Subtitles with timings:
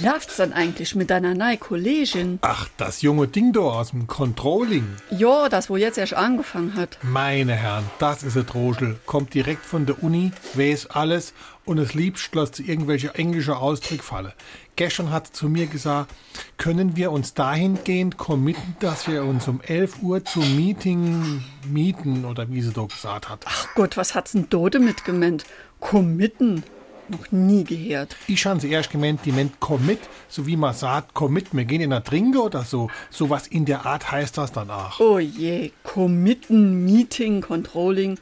[0.00, 2.38] Wie läuft's denn eigentlich mit deiner neuen Kollegin?
[2.40, 4.96] Ach, das junge Ding da aus dem Controlling.
[5.10, 6.96] Ja, das wo jetzt erst angefangen hat.
[7.02, 8.98] Meine Herren, das ist ein Droschel.
[9.04, 11.34] Kommt direkt von der Uni, weiß alles
[11.66, 14.32] und es liebst lässt sie irgendwelche englische Ausdrücke fallen.
[14.74, 16.14] Gestern hat sie zu mir gesagt,
[16.56, 22.48] können wir uns dahingehend committen, dass wir uns um 11 Uhr zum Meeting mieten oder
[22.48, 23.44] wie sie doch gesagt hat.
[23.44, 25.44] Ach Gott, was hat's denn Dode mitgemeint?
[25.78, 26.64] Committen.
[27.10, 28.14] Noch nie gehört.
[28.28, 31.80] Ich habe sie erst gemeint, die meint Commit, so wie man sagt, Commit, wir gehen
[31.80, 32.88] in der Trinke oder so.
[33.10, 35.00] Sowas in der Art heißt das dann auch.
[35.00, 38.18] Oh je, Committen, Meeting, Controlling.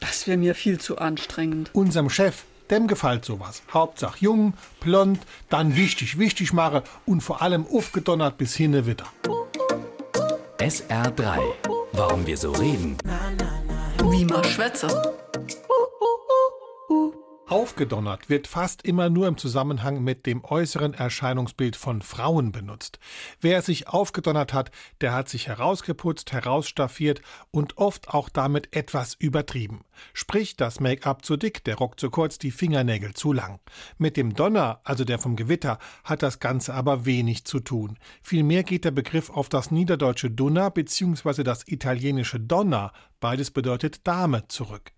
[0.00, 1.70] Das wäre mir viel zu anstrengend.
[1.72, 3.62] Unserem Chef, dem gefällt sowas.
[3.72, 9.06] Hauptsache jung, blond, dann wichtig, wichtig mache und vor allem aufgedonnert bis hinne wieder.
[10.58, 11.38] SR3.
[11.92, 12.96] Warum wir so reden.
[14.10, 14.88] Wie man schwätze.
[17.52, 22.98] Aufgedonnert wird fast immer nur im Zusammenhang mit dem äußeren Erscheinungsbild von Frauen benutzt.
[23.42, 24.70] Wer sich aufgedonnert hat,
[25.02, 29.84] der hat sich herausgeputzt, herausstaffiert und oft auch damit etwas übertrieben.
[30.14, 33.60] Sprich, das Make-up zu dick, der Rock zu kurz, die Fingernägel zu lang.
[33.98, 37.98] Mit dem Donner, also der vom Gewitter, hat das Ganze aber wenig zu tun.
[38.22, 41.42] Vielmehr geht der Begriff auf das niederdeutsche Dunna bzw.
[41.42, 44.92] das italienische Donna, beides bedeutet Dame, zurück.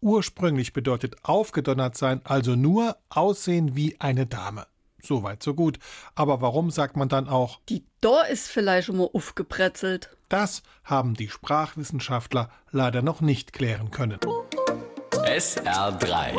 [0.00, 4.66] Ursprünglich bedeutet aufgedonnert sein also nur aussehen wie eine Dame.
[5.02, 5.78] Soweit, so gut.
[6.14, 10.10] Aber warum sagt man dann auch, Die da ist vielleicht schon mal aufgebrezelt.
[10.28, 14.18] das haben die Sprachwissenschaftler leider noch nicht klären können.
[15.12, 16.34] SR3.